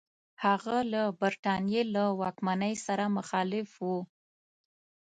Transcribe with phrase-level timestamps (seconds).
[0.43, 3.97] هغه له برټانیې له واکمنۍ سره مخالف وو.